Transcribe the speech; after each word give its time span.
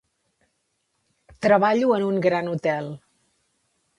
Treballo 1.47 1.93
en 1.97 2.07
un 2.07 2.17
gran 2.29 2.51
hotel. 2.55 2.91